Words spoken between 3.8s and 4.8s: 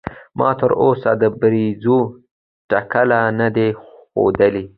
خودلي.